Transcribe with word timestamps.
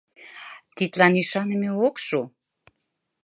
Тидлан 0.75 1.13
ӱшаныме 1.21 1.69
ок 1.87 1.95
шу. 2.05 2.19